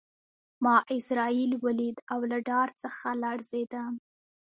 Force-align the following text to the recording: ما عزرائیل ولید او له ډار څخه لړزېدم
ما 0.63 0.75
عزرائیل 0.91 1.51
ولید 1.65 1.97
او 2.13 2.19
له 2.31 2.37
ډار 2.47 2.69
څخه 2.81 3.07
لړزېدم 3.23 3.93